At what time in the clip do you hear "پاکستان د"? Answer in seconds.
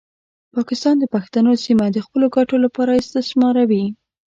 0.55-1.05